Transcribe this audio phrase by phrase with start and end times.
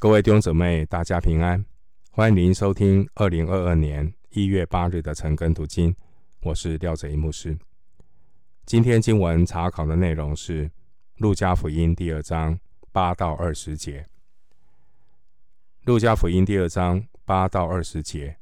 [0.00, 1.62] 各位弟兄姊妹，大家平安！
[2.10, 5.94] 欢迎您收听二零二二年一月八日的晨更读经，
[6.40, 7.58] 我是廖哲一牧师。
[8.64, 10.64] 今天经文查考的内容是
[11.18, 12.58] 《路加福音》第二章
[12.90, 14.00] 八到二十节，
[15.84, 18.38] 《路加福音》第二章八到二十节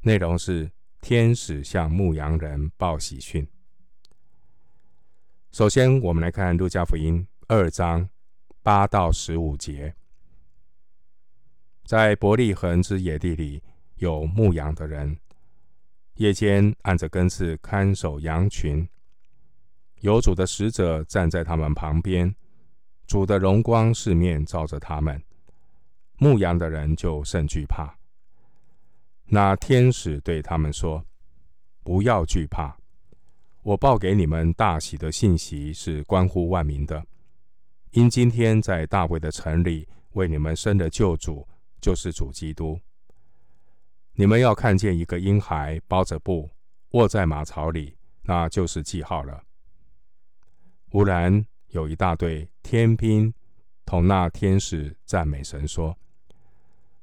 [0.00, 0.70] 内容是
[1.02, 3.46] 天使向牧羊人报喜讯。
[5.52, 8.08] 首先，我们来看《路加福音》二章
[8.62, 9.94] 八到十五节。
[11.86, 13.62] 在伯利恒之野地里，
[13.98, 15.16] 有牧羊的人，
[16.14, 18.86] 夜间按着更次看守羊群。
[20.00, 22.34] 有主的使者站在他们旁边，
[23.06, 25.22] 主的荣光四面照着他们，
[26.18, 27.96] 牧羊的人就甚惧怕。
[29.26, 31.06] 那天使对他们说
[31.84, 32.76] ：“不要惧怕，
[33.62, 37.06] 我报给你们大喜的信息是关乎万民的，
[37.92, 41.46] 因今天在大卫的城里为你们生的救主。”
[41.86, 42.80] 就是主基督。
[44.14, 46.50] 你们要看见一个婴孩包着布
[46.90, 49.40] 卧在马槽里，那就是记号了。
[50.90, 53.32] 忽然有一大队天兵
[53.84, 55.96] 同那天使赞美神说：“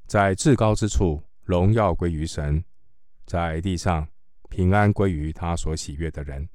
[0.06, 2.62] 在至高之处荣耀归于神，
[3.26, 4.06] 在地上
[4.50, 6.50] 平安归于他所喜悦的人。”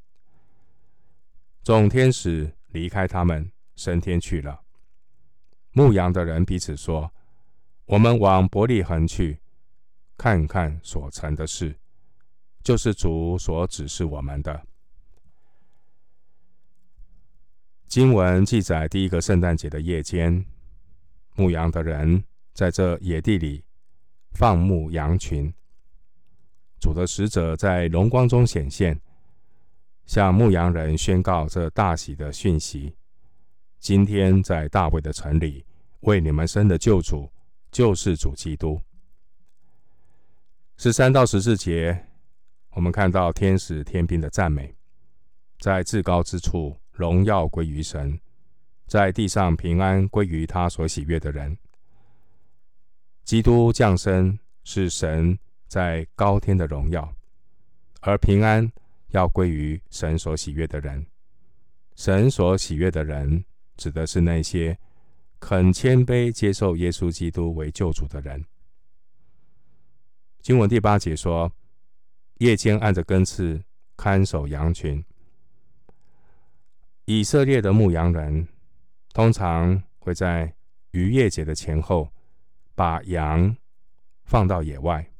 [1.65, 4.61] 众天使离开他们，升天去了。
[5.73, 7.11] 牧羊的人彼此说。
[7.89, 9.41] 我们往伯利恒去，
[10.19, 11.75] 看看所成的事，
[12.63, 14.63] 就是主所指示我们的。
[17.87, 20.45] 经文记载，第一个圣诞节的夜间，
[21.35, 22.23] 牧羊的人
[22.53, 23.65] 在这野地里
[24.33, 25.51] 放牧羊群。
[26.79, 29.01] 主的使者在荣光中显现，
[30.05, 32.95] 向牧羊人宣告这大喜的讯息：
[33.79, 35.65] 今天在大卫的城里，
[36.01, 37.33] 为你们生的救主。
[37.71, 38.81] 就是主基督。
[40.77, 42.07] 十三到十四节，
[42.71, 44.75] 我们看到天使天兵的赞美，
[45.59, 48.19] 在至高之处荣耀归于神，
[48.87, 51.57] 在地上平安归于他所喜悦的人。
[53.25, 57.13] 基督降生是神在高天的荣耀，
[58.01, 58.71] 而平安
[59.09, 61.05] 要归于神所喜悦的人。
[61.97, 63.45] 神所喜悦的人，
[63.77, 64.79] 指的是那些。
[65.41, 68.45] 肯谦卑接受耶稣基督为救主的人。
[70.41, 71.53] 经文第八节说
[72.39, 73.63] ：“夜间按着根次
[73.97, 75.05] 看守羊群。”
[77.07, 78.49] 以色列的牧羊人
[79.15, 80.55] 通常会在
[80.91, 82.11] 逾越节的前后
[82.75, 83.57] 把羊
[84.25, 85.11] 放到野外，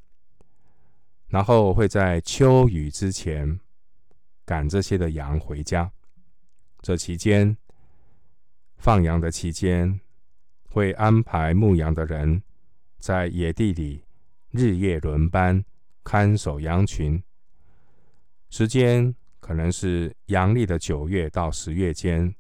[1.29, 3.59] 然后会在秋雨之前
[4.45, 5.91] 赶这些的羊回家。
[6.81, 7.57] 这期间，
[8.77, 10.01] 放羊的期间。
[10.79, 12.41] 会安排牧羊的人
[13.01, 14.05] 在野地里
[14.53, 15.65] 日夜轮班
[16.05, 17.21] 看守羊群，
[18.49, 22.33] 时间可能是阳历的九月到十月间，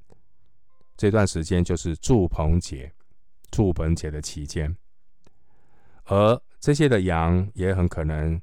[0.97, 2.94] 这段时间就是祝棚节、
[3.50, 4.76] 祝棚节的期间，
[6.05, 8.41] 而这些的羊也很可能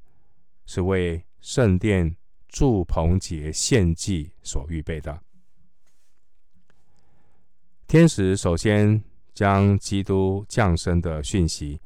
[0.66, 2.18] 是为圣殿
[2.50, 5.22] 祝棚节献祭所预备的。
[7.88, 9.02] 天使首先。
[9.36, 11.82] 将基督降生的讯息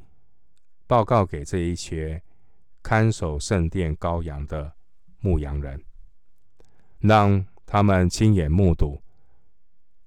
[0.85, 2.21] 报告给这一群
[2.83, 4.71] 看守圣殿羔羊的
[5.19, 5.83] 牧羊人，
[6.99, 9.01] 让他们亲眼目睹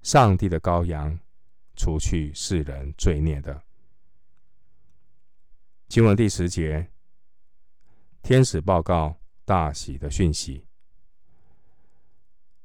[0.02, 1.18] 上帝的羔羊
[1.74, 3.60] 除去世人罪孽的。
[5.88, 6.92] 经文第十节，
[8.22, 10.64] 天使报告大喜的讯息，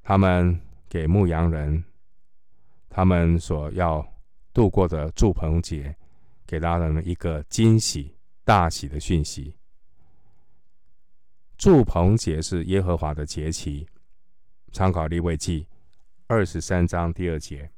[0.04, 1.84] 他们给牧羊人，
[2.88, 4.08] 他们所要。
[4.58, 5.96] 度过的祝棚节，
[6.48, 9.54] 给大人们一个惊喜、大喜的讯息。
[11.60, 13.86] 祝棚节是耶和华的节期，
[14.72, 15.68] 参考利未记
[16.26, 17.70] 二十三章第二节。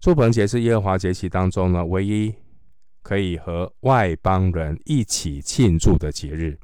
[0.00, 2.34] 祝棚节是耶和华节期当中呢，唯一
[3.00, 6.58] 可以和外邦人一起庆祝的节日，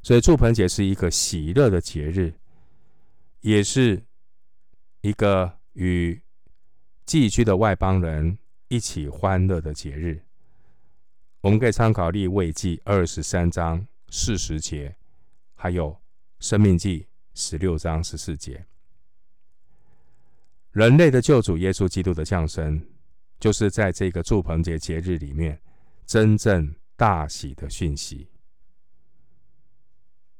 [0.00, 2.32] 所以祝棚节是一个喜乐的节日，
[3.42, 4.02] 也是
[5.02, 6.18] 一个与
[7.10, 10.22] 寄居的外邦人一起欢乐的节日，
[11.40, 14.94] 我们可以参考利未记二十三章四十节，
[15.56, 16.00] 还有
[16.38, 18.64] 生命记十六章十四节。
[20.70, 22.80] 人类的救主耶稣基督的降生，
[23.40, 25.60] 就是在这个祝棚节节日里面
[26.06, 28.28] 真正大喜的讯息。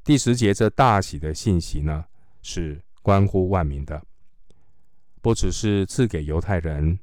[0.05, 2.05] 第十节这大喜的信息呢，
[2.43, 4.07] 是关乎万民的。
[5.21, 6.99] 不只是赐给犹太人，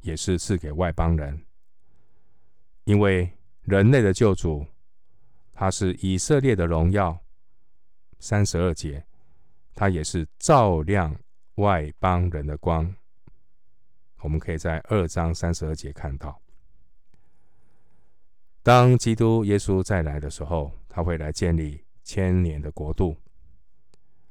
[0.00, 1.44] 也是赐给外邦人，
[2.84, 3.30] 因为
[3.62, 4.66] 人类的救主，
[5.52, 7.18] 他是以色列的荣耀。
[8.20, 9.06] 三十二节，
[9.76, 11.16] 他也是照亮
[11.54, 12.92] 外邦人的光。
[14.22, 16.42] 我们可以在二章三十二节看到，
[18.60, 23.16] 当基督耶稣再来的时候，他会来建立千年的国度，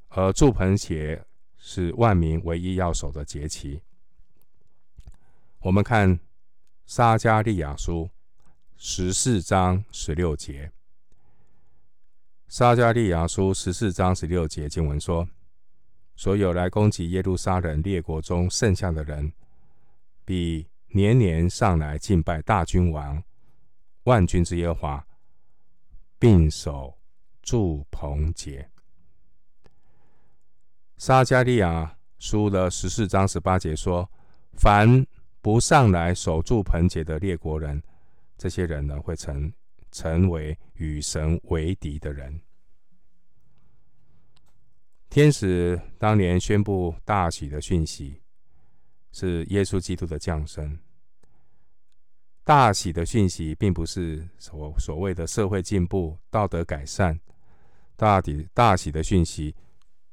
[0.10, 1.26] 而祝棚写
[1.70, 3.82] 是万民唯一要守的节期。
[5.60, 6.18] 我们看
[6.86, 8.10] 撒迦利亚书
[8.78, 10.72] 十四章十六节，
[12.48, 15.28] 撒迦利亚书十四章十六节经文说
[16.16, 19.34] ：“所有来攻击耶路撒冷列国中剩下的人。”
[20.24, 23.22] 必年年上来敬拜大君王，
[24.04, 25.08] 万军之耶和华，
[26.18, 26.98] 并守
[27.42, 28.70] 住棚节。
[30.98, 34.10] 撒迦利亚书的十四章十八节说
[34.58, 35.06] ：“凡
[35.42, 37.82] 不上来守住棚节的列国人，
[38.38, 39.52] 这些人呢，会成
[39.92, 42.42] 成为与神为敌的人。”
[45.10, 48.22] 天使当年宣布大喜的讯息。
[49.10, 50.78] 是耶稣基督的降生，
[52.44, 57.20] 大喜的讯息，并不是所所谓的社会进步、道德改善。
[57.96, 59.56] 大底大喜的讯息，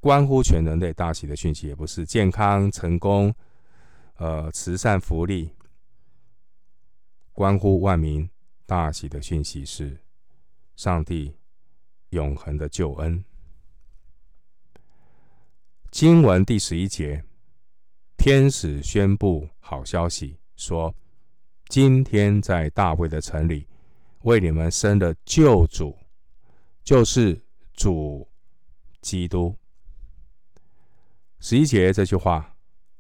[0.05, 0.93] 关乎全人类。
[0.93, 3.35] 大喜的讯息，也不是健康、成功、
[4.19, 5.51] 呃慈善、福利，
[7.33, 8.29] 关乎万民。
[8.67, 9.99] 大喜的讯息是
[10.77, 11.35] 上帝
[12.11, 13.25] 永恒的救恩。
[15.91, 17.25] 经文第十一节。
[18.19, 20.95] 天使宣布好消息，说
[21.69, 23.67] ：“今天在大卫的城里，
[24.23, 25.97] 为你们生了救主，
[26.83, 27.43] 就是
[27.73, 28.29] 主
[29.01, 29.57] 基督。”
[31.47, 32.57] 十一节这句话，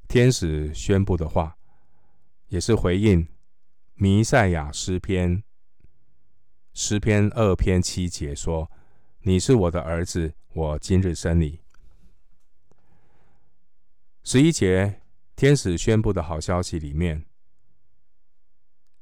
[0.07, 1.57] 天使宣布的话，
[2.49, 3.27] 也是回应
[3.95, 5.43] 弥赛亚诗篇
[6.75, 8.71] 诗篇二篇七节说
[9.25, 11.61] ：“你是我的儿子，我今日生你。”
[14.23, 15.01] 十一节。
[15.35, 17.25] 天使宣布的好消息里面，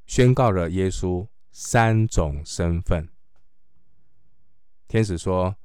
[0.05, 3.09] 宣告了耶稣三种身份。
[4.87, 5.57] 天使说：“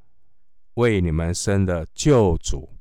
[0.75, 2.75] 为你们生的救主。”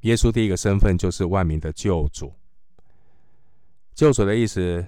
[0.00, 2.32] 耶稣第一个身份就是万民的救主。
[3.94, 4.86] 救主的意思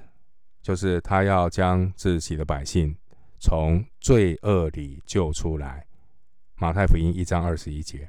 [0.62, 2.96] 就是他要将自己的百姓
[3.38, 5.84] 从罪恶里救出来。
[6.56, 8.08] 马太福音一章二十一节，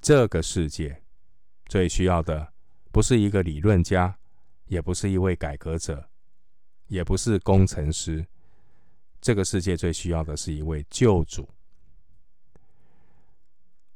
[0.00, 1.00] 这个世界。
[1.66, 2.52] 最需要的
[2.92, 4.18] 不是一个理论家，
[4.66, 6.10] 也不是一位改革者，
[6.88, 8.26] 也不是工程师。
[9.20, 11.48] 这个世界最需要的是一位救主。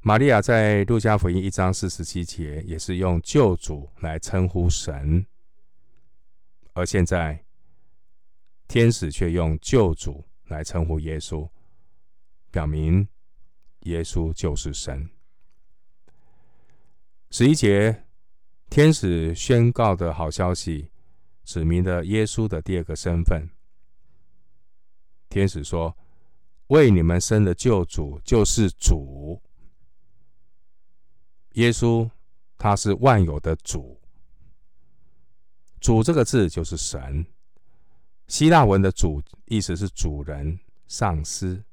[0.00, 5.27] 玛利亚在路加福音一章四十七节也是用救主来称呼神，
[6.73, 7.45] 而现在
[8.69, 11.50] 天使却用救主来称呼耶稣，
[12.50, 13.09] 表明
[13.81, 15.11] 耶稣就是神。
[17.31, 18.05] 十一节，
[18.71, 20.91] 天使宣告的好消息，
[21.45, 23.50] 指明了耶稣的第二个身份。
[25.29, 25.95] 天使说
[26.69, 29.43] ：“为你们生的救主就是主。”
[31.58, 32.08] 耶稣
[32.56, 34.00] 他是万有的主。
[35.81, 37.26] 主这个字就是神。
[38.28, 41.64] 希腊文的主意思是主人、上司，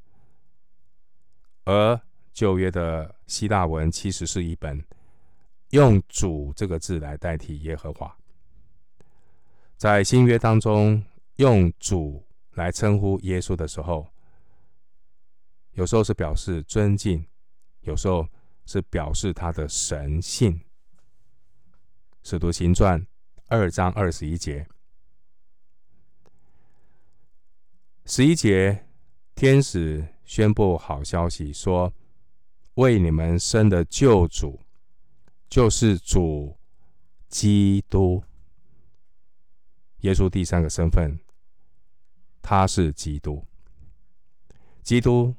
[1.66, 2.00] 而
[2.34, 4.84] 旧约的希腊文其实是一本。
[5.70, 8.16] 用“主”这个字来代替耶和华，
[9.76, 11.04] 在新约当中
[11.36, 14.08] 用“主”来称呼耶稣的时候，
[15.74, 17.26] 有时候是表示尊敬，
[17.82, 18.26] 有时候
[18.66, 20.62] 是表示他的神性。
[22.24, 23.06] 使徒行传
[23.48, 24.68] 二章二十一节，
[28.06, 28.86] 十一节，
[29.36, 31.94] 天使宣布好消息说
[32.76, 34.60] ：“为你们生的救主。”
[35.48, 36.58] 就是主
[37.30, 38.24] 基督，
[40.00, 41.20] 耶稣第三个身份，
[42.42, 43.46] 他是基督。
[44.82, 45.34] 基督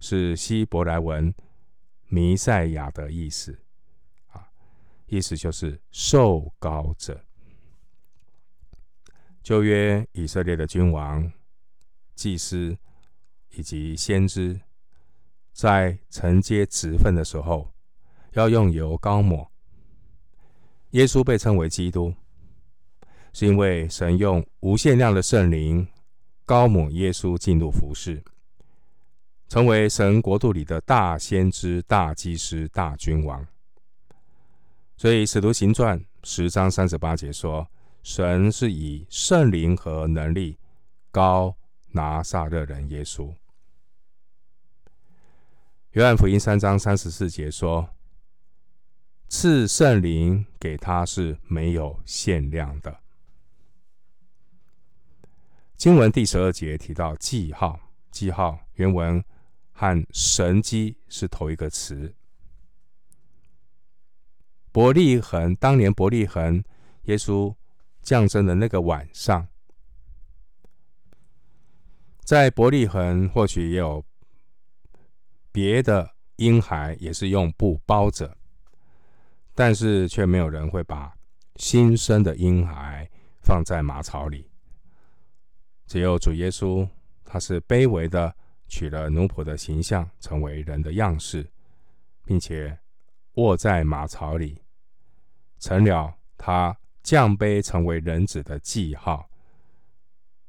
[0.00, 1.32] 是希伯来文
[2.14, 3.58] 弥赛亚的意思，
[4.28, 4.46] 啊，
[5.06, 7.24] 意思就是受膏者。
[9.42, 11.32] 旧约以色列的君王、
[12.14, 12.78] 祭司
[13.56, 14.60] 以及先知，
[15.52, 17.68] 在承接职分的时候。
[18.34, 19.48] 要用油膏抹。
[20.90, 22.12] 耶稣被称为基督，
[23.32, 25.86] 是因为神用无限量的圣灵
[26.44, 28.24] 膏抹耶稣进入服事，
[29.54, 33.46] 成为神国度里的大先知、大祭司、大君王。
[34.96, 37.64] 所以《使徒行传》十章三十八节说，
[38.02, 40.58] 神是以圣灵和能力
[41.12, 41.56] 高
[41.92, 43.32] 拿撒勒人耶稣。
[45.92, 47.88] 约翰福音三章三十四节说，
[49.28, 52.98] 赐圣灵给他是没有限量的。
[55.76, 57.78] 经文第十二节提到记号，
[58.10, 59.24] 记号原文
[59.74, 62.14] 和神迹是同一个词。
[64.72, 66.64] 伯利恒当年伯利恒
[67.02, 67.54] 耶稣
[68.02, 69.46] 降生的那个晚上，
[72.20, 74.04] 在伯利恒或许也有
[75.52, 78.36] 别的婴孩也是用布包着，
[79.54, 81.14] 但是却没有人会把
[81.56, 83.08] 新生的婴孩
[83.42, 84.50] 放在马槽里。
[85.86, 86.88] 只有主耶稣，
[87.24, 88.34] 他是卑微的，
[88.74, 91.48] 取了奴仆的形象，成为人的样式，
[92.24, 92.76] 并且
[93.34, 94.60] 卧在马槽里，
[95.60, 99.30] 成了他降卑成为人子的记号。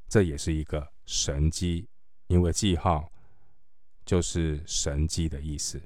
[0.08, 1.88] 这也是一个神迹，
[2.26, 3.08] 因为记号
[4.04, 5.80] 就是神迹的意思。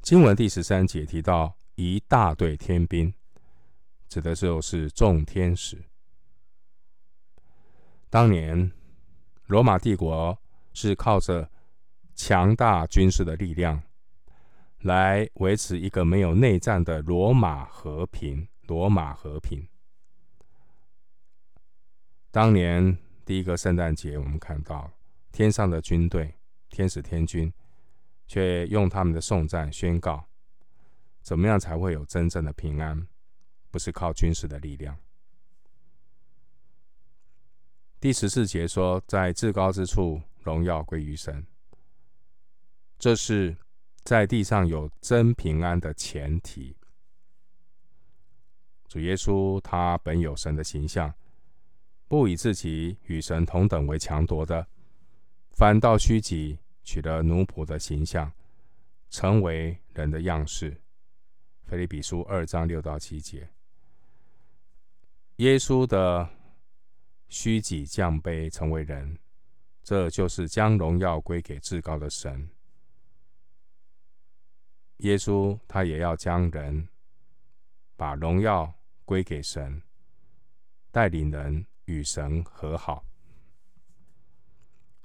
[0.00, 3.12] 经文第十三节提到一大队天兵，
[4.08, 5.76] 指的就是众天使。
[8.08, 8.70] 当年，
[9.50, 10.38] 罗马帝国
[10.72, 11.50] 是靠着
[12.14, 13.82] 强大军事的力量
[14.82, 18.46] 来维持一个没有内战的罗马和平。
[18.68, 19.66] 罗马和平。
[22.30, 24.88] 当年第一个圣诞节，我们看到
[25.32, 26.32] 天上的军队，
[26.68, 27.52] 天使天军，
[28.28, 30.24] 却用他们的颂赞宣告：
[31.22, 33.04] 怎么样才会有真正的平安？
[33.72, 34.96] 不是靠军事的力量。
[38.00, 41.46] 第十四节说，在至高之处，荣耀归于神。
[42.98, 43.54] 这是
[44.04, 46.74] 在地上有真平安的前提。
[48.88, 51.12] 主耶稣他本有神的形象，
[52.08, 54.66] 不以自己与神同等为强夺的，
[55.50, 58.32] 反倒虚己，取了奴仆的形象，
[59.10, 60.74] 成为人的样式。
[61.66, 63.50] 腓立比书二章六到七节，
[65.36, 66.30] 耶稣的。
[67.30, 69.16] 虚己降卑成为人，
[69.82, 72.50] 这就是将荣耀归给至高的神。
[74.98, 76.86] 耶稣他也要将人
[77.96, 79.80] 把荣耀归给神，
[80.90, 83.04] 带领人与神和好。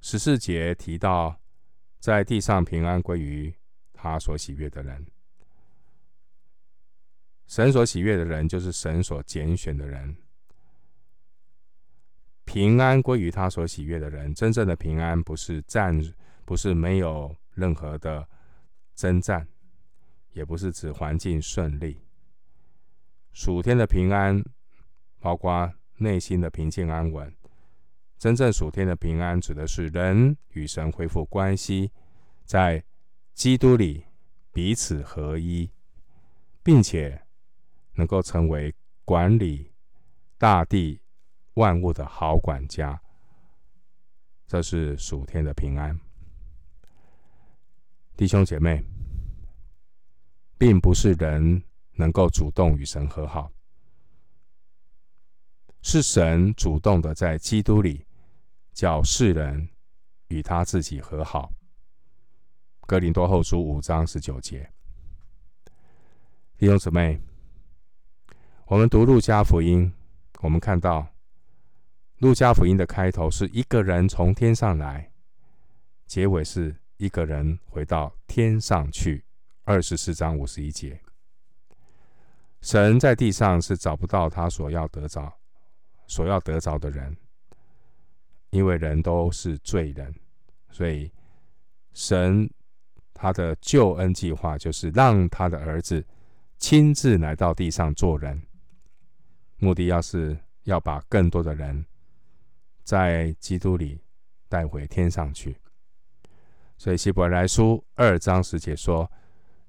[0.01, 1.39] 十四节提到，
[2.00, 3.53] 在地上平安归于
[3.94, 5.05] 他所喜悦的人。
[7.48, 10.17] 神所喜悦的人，就是神所拣选的人。
[12.45, 14.33] 平安归于他所喜悦的人。
[14.33, 15.99] 真正的平安不是战，
[16.45, 18.25] 不是没有任何的
[18.95, 19.47] 征战，
[20.31, 21.99] 也不是指环境顺利。
[23.33, 24.41] 属天的平安，
[25.19, 27.33] 包括内心的平静安稳。
[28.17, 31.91] 真正属天的平安，指的是人与神恢复关系，
[32.45, 32.81] 在
[33.33, 34.05] 基督里
[34.53, 35.69] 彼此合一，
[36.63, 37.21] 并且
[37.95, 38.73] 能够成为
[39.03, 39.73] 管理
[40.37, 41.01] 大地。
[41.55, 43.01] 万物的好管家，
[44.45, 45.97] 这是属天的平安。
[48.17, 48.83] 弟兄姐妹，
[50.57, 53.50] 并不是人能够主动与神和好，
[55.81, 58.05] 是神主动的在基督里
[58.74, 59.69] 叫世人
[60.27, 61.51] 与他自己和好。
[62.81, 64.69] 哥林多后书五章十九节。
[66.57, 67.17] 弟兄姊妹，
[68.65, 69.93] 我们读路加福音，
[70.41, 71.14] 我们看到。
[72.19, 75.12] 路加福音的开头是一个人从天上来，
[76.07, 79.24] 结尾是一个人回到天上去。
[79.65, 81.01] 二十四章五十一节，
[82.62, 85.34] 神在地上是找不到他所要得着、
[86.05, 87.17] 所要得着的人，
[88.51, 90.13] 因为人都是罪人，
[90.69, 91.12] 所以
[91.93, 92.48] 神
[93.13, 96.05] 他的救恩计划就是让他的儿子
[96.60, 98.41] 亲自来到地上做人，
[99.57, 101.84] 目的要是要把更多的人。
[102.86, 104.00] 在基督里
[104.48, 105.58] 带回天上去，
[106.77, 109.12] 所以希伯来书二章十节说，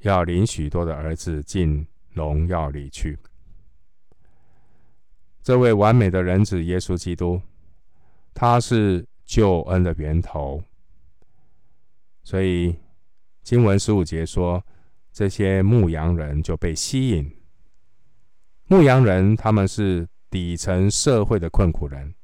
[0.00, 3.18] 要领许多的儿子进荣耀里去。
[5.42, 7.40] 这位完美的人子耶稣基督，
[8.34, 10.62] 他是救恩的源头。
[12.22, 12.76] 所以
[13.42, 14.62] 经文十五节说，
[15.10, 17.34] 这些牧羊人就被吸引。
[18.66, 22.14] 牧羊人他们是底层社会的困苦人。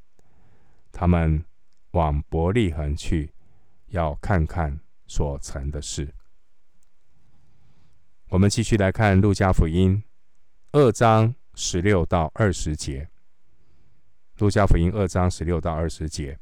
[0.93, 1.45] 他们
[1.93, 3.33] 往伯利恒去，
[3.89, 6.15] 要看看所成的事。
[8.29, 10.03] 我们继续来看路加福音
[10.71, 13.09] 二章十六到二十节。
[14.39, 16.39] 路加福音二章十六到二十节，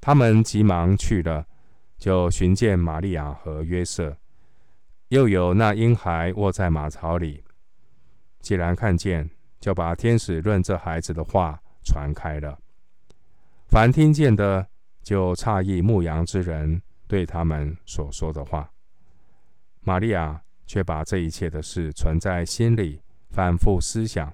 [0.00, 1.46] 他们急忙去了，
[1.96, 4.16] 就寻见玛利亚和约瑟，
[5.08, 7.42] 又有那婴孩卧在马槽里。
[8.40, 12.56] 既然看见，就把天使论这孩子的话传开了。
[13.66, 14.68] 凡听见的，
[15.02, 18.70] 就诧异牧羊之人对他们所说的话。
[19.80, 24.32] 玛利亚却把这一切的事存在心里，反复思想。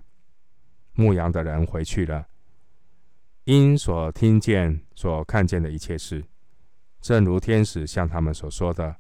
[0.95, 2.27] 牧羊的人回去了，
[3.45, 6.23] 因所听见、所看见的一切事，
[7.01, 8.97] 正如天使向他们所说的，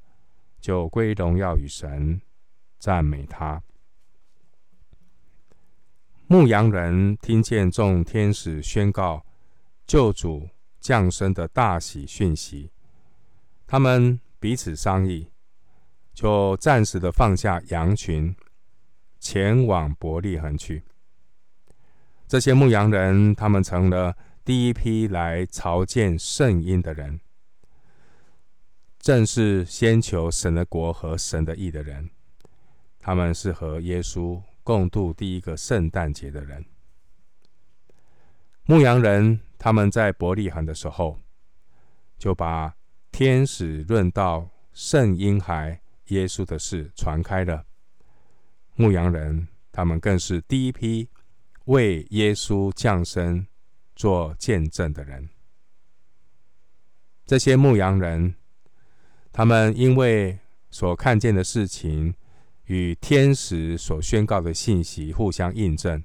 [0.58, 2.20] 就归荣耀与神，
[2.78, 3.62] 赞美他。
[6.26, 9.22] 牧羊人听见众天使宣告
[9.86, 10.48] 救主
[10.80, 12.70] 降生的大喜讯息，
[13.66, 15.28] 他们彼此商议，
[16.14, 18.34] 就暂时的放下羊群，
[19.20, 20.82] 前往伯利恒去。
[22.26, 27.20] 这些牧羊人，他们成了第一批来朝见圣婴的人，
[28.98, 32.08] 正是先求神的国和神的义的人。
[32.98, 36.64] 他们是和耶稣共度第一个圣诞节的人。
[38.64, 41.18] 牧羊人他们在伯利恒的时候，
[42.18, 42.74] 就把
[43.10, 47.66] 天使论到圣婴孩耶稣的事传开了。
[48.74, 51.08] 牧羊人他们更是第一批。
[51.66, 53.46] 为耶稣降生
[53.94, 55.28] 做见证的人，
[57.24, 58.34] 这些牧羊人，
[59.30, 60.40] 他们因为
[60.70, 62.16] 所看见的事情
[62.64, 66.02] 与天使所宣告的信息互相印证，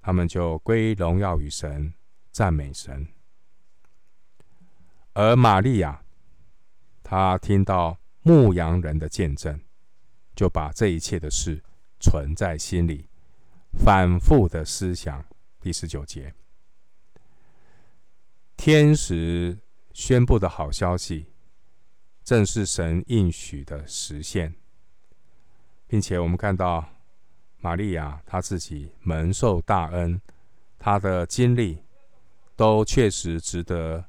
[0.00, 1.92] 他们就归荣耀与神，
[2.30, 3.06] 赞美神。
[5.12, 6.02] 而玛利亚，
[7.02, 9.60] 她听到牧羊人的见证，
[10.34, 11.62] 就把这一切的事
[11.98, 13.08] 存在心里。
[13.72, 15.24] 反复的思想，
[15.60, 16.34] 第十九节，
[18.56, 19.58] 天使
[19.92, 21.26] 宣布的好消息，
[22.24, 24.54] 正是神应许的实现，
[25.86, 26.88] 并且我们看到
[27.60, 30.20] 玛利亚她自己蒙受大恩，
[30.78, 31.84] 她的经历
[32.56, 34.04] 都确实值得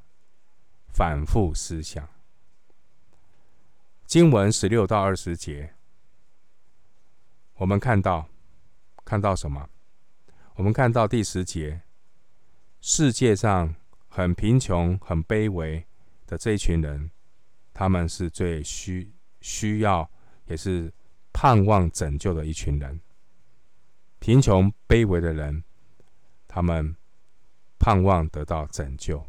[0.90, 2.08] 反复思想。
[4.06, 5.74] 经文十六到二十节，
[7.56, 8.28] 我们看到。
[9.04, 9.68] 看到什么？
[10.56, 11.82] 我们看到第十节，
[12.80, 13.76] 世界上
[14.08, 15.86] 很贫穷、很卑微
[16.28, 17.10] 的这一群人，
[17.74, 19.12] 他们是最需
[19.42, 20.10] 需要，
[20.46, 20.94] 也是
[21.34, 23.02] 盼望拯救的一群人。
[24.22, 25.64] 贫穷卑微的人，
[26.48, 26.96] 他们
[27.80, 29.26] 盼望得到拯救。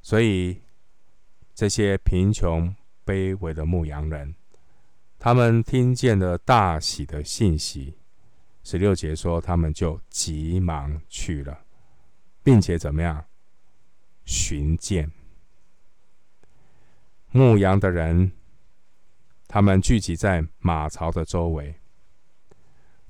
[0.00, 0.62] 所以，
[1.52, 2.72] 这些贫穷
[3.04, 4.36] 卑微的牧羊人，
[5.18, 7.98] 他们听见了大喜的信息。
[8.62, 11.64] 十六节说，他们就急忙去了，
[12.44, 13.26] 并且怎么样？
[14.24, 15.10] 寻见
[17.32, 18.30] 牧羊的人，
[19.48, 21.80] 他们聚集在马槽的周围，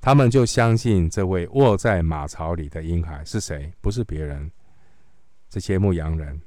[0.05, 3.73] 他们就相信这位卧在马槽里的婴孩是谁？
[3.81, 4.51] 不是别人。
[5.49, 6.39] 这些牧羊人，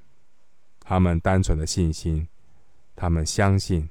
[0.79, 2.29] 他们单纯的信心，
[2.95, 3.91] 他们相信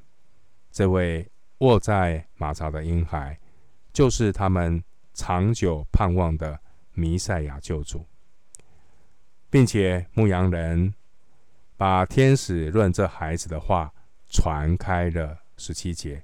[0.71, 3.37] 这位卧在马槽的婴孩
[3.91, 4.81] 就是他们。
[5.13, 6.59] 长久盼望的
[6.93, 8.05] 弥赛亚救主，
[9.49, 10.93] 并且牧羊人
[11.75, 13.91] 把天使论这孩子的话
[14.29, 16.23] 传开了十七节，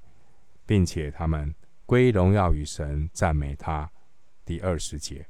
[0.67, 3.89] 并且他们归荣耀与神，赞美他。
[4.45, 5.25] 第二十节，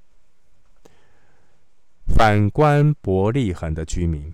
[2.08, 4.34] 反观伯利恒的居民，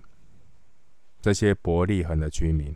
[1.20, 2.74] 这些伯利恒的居民，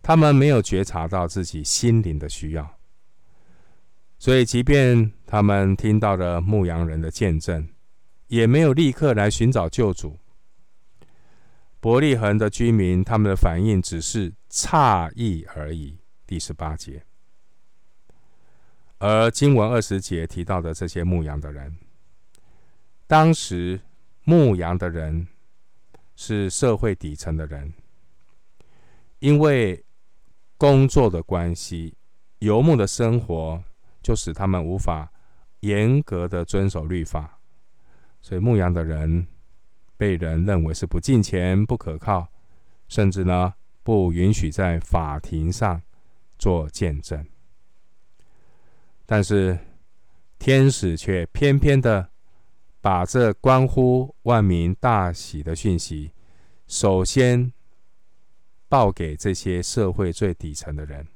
[0.00, 2.78] 他们没有觉察到自己心灵的需要。
[4.18, 7.68] 所以，即便他们听到了牧羊人的见证，
[8.28, 10.16] 也没有立刻来寻找救主。
[11.80, 15.98] 伯利恒的居民，他们的反应只是诧异而已。
[16.26, 17.04] 第十八节，
[18.98, 21.76] 而经文二十节提到的这些牧羊的人，
[23.06, 23.80] 当时
[24.24, 25.28] 牧羊的人
[26.14, 27.72] 是社会底层的人，
[29.18, 29.84] 因为
[30.56, 31.94] 工作的关系，
[32.38, 33.62] 游牧的生活。
[34.02, 35.10] 就使他们无法
[35.62, 37.40] 严格的遵守律法，
[38.22, 39.26] 所以牧羊的人
[39.96, 42.28] 被人认为是不敬虔、不可靠，
[42.86, 45.82] 甚至呢不允许在法庭上
[46.38, 47.26] 做见证。
[49.06, 49.56] 但是
[50.38, 52.10] 天使却偏偏的
[52.80, 56.10] 把这关乎万民大喜的讯息，
[56.66, 57.52] 首先
[58.68, 61.06] 报给这些社会最底层的人。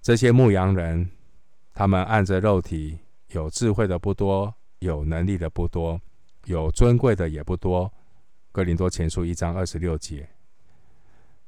[0.00, 1.10] 这些牧羊人，
[1.72, 6.00] 他们按着肉体，有智慧的不多，有能力的不多，
[6.44, 7.92] 有尊贵的也不多。
[8.52, 10.28] 哥林多前书一章二十六节，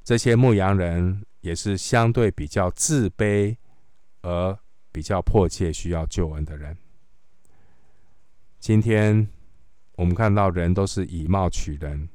[0.03, 3.55] 这些牧羊人也是相对比较自卑，
[4.21, 4.57] 而
[4.91, 6.77] 比较迫切需要救恩的人。
[8.59, 9.27] 今天
[9.93, 12.09] 我们看到人都是以貌取人，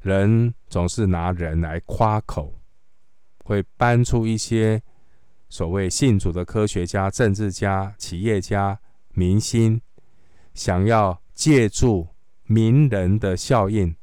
[0.00, 2.54] 人总是拿人来夸口，
[3.44, 4.82] 会搬出一些
[5.48, 9.80] 所谓信主的科学家、政治家、企业家、明星，
[10.54, 12.08] 想要借助
[12.44, 13.94] 名人的效应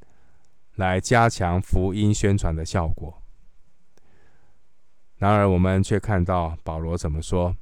[0.76, 3.21] 来加强福音宣传的效果。
[5.22, 7.56] 然而，我们却看到保罗怎么说？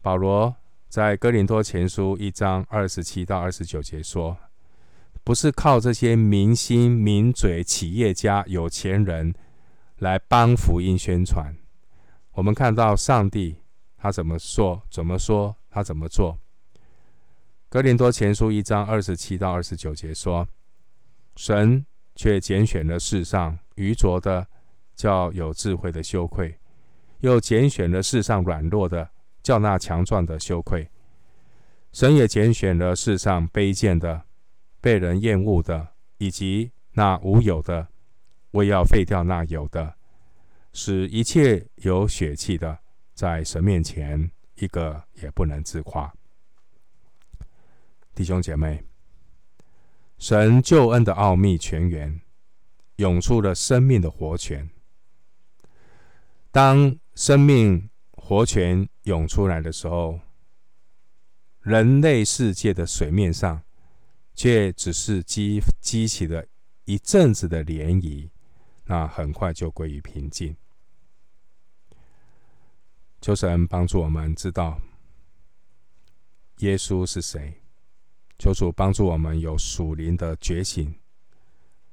[0.00, 0.54] 保罗
[0.88, 4.36] 在哥林多前书一章二十七到二十九节说
[5.24, 9.34] ：“不是靠这些明星、名嘴、企业家、有钱人
[9.98, 11.52] 来帮福音宣传。
[12.34, 13.56] 我们看到上帝
[13.96, 16.38] 他怎么说，怎么说，他怎么做。”
[17.68, 20.46] 哥林多前书一章二十七到二十九节说
[21.34, 24.46] ：“神却拣选了世上愚拙的，
[24.96, 26.50] 叫有智慧的羞愧；
[27.20, 29.08] 又拣选了世上软弱的。”
[29.46, 30.90] 叫那强壮的羞愧，
[31.92, 34.24] 神也拣选了世上卑贱的、
[34.80, 35.86] 被人厌恶的，
[36.18, 37.86] 以及那无有的，
[38.50, 39.94] 为要废掉那有的，
[40.72, 42.76] 使一切有血气的，
[43.14, 46.12] 在神面前一个也不能自夸。
[48.16, 48.82] 弟兄姐妹，
[50.18, 52.20] 神救恩的奥秘泉源，
[52.96, 54.68] 涌出了生命的活泉。
[56.56, 60.18] 当生命活泉涌出来的时候，
[61.60, 63.62] 人类世界的水面上，
[64.32, 66.46] 却只是激激起了
[66.86, 68.30] 一阵子的涟漪，
[68.86, 70.56] 那很快就归于平静。
[73.20, 74.80] 求神帮助我们知道
[76.60, 77.60] 耶稣是谁，
[78.38, 80.94] 求主帮助我们有属灵的觉醒，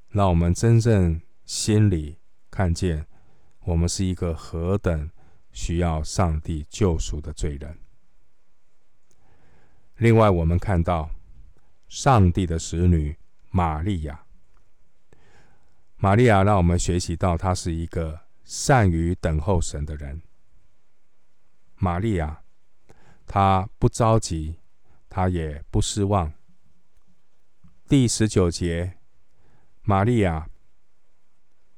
[0.08, 2.16] 让我们真正心里
[2.50, 3.06] 看见，
[3.66, 5.10] 我们是一个何等。
[5.56, 7.78] 需要上帝救赎的罪人。
[9.98, 11.12] 另外，我们看到
[11.88, 13.16] 上帝的使女
[13.52, 14.26] 玛利亚。
[15.98, 20.24] 玛利亚让我们学习到，她是一个善于等候神的人。
[21.76, 22.42] 玛利亚，
[23.28, 24.58] 她不着急，
[25.08, 26.34] 她也不失望。
[27.88, 28.98] 第十九节，
[29.84, 30.50] 玛利亚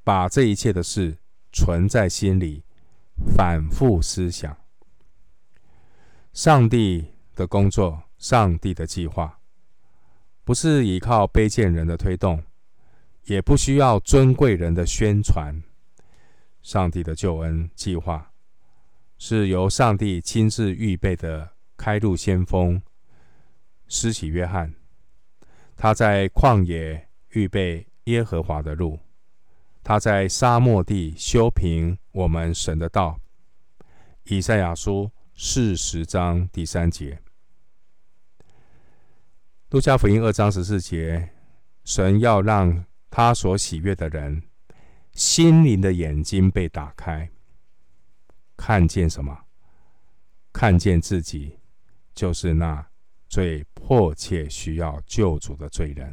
[0.02, 1.18] 把这一切的事
[1.56, 2.62] 存在心里。
[3.34, 4.54] 反复思想，
[6.34, 9.40] 上帝的工作，上帝的计划，
[10.44, 12.44] 不是依靠卑贱人的推动，
[13.24, 15.62] 也不需要尊贵人的宣传。
[16.60, 18.30] 上帝的救恩计划，
[19.16, 22.82] 是由上帝亲自预备的开路先锋
[23.88, 24.74] 施洗约翰，
[25.74, 29.00] 他在旷野预备耶和华的路。
[29.88, 33.20] 他在沙漠地修平我们神的道。
[34.24, 37.22] 以赛亚书四十章第三节，
[39.70, 41.30] 路加福音二章十四节，
[41.84, 44.42] 神要让他所喜悦的人
[45.12, 47.30] 心灵的眼睛被打开，
[48.56, 49.38] 看见什么？
[50.52, 51.60] 看见自己
[52.12, 52.84] 就是那
[53.28, 56.12] 最迫切需要救主的罪人。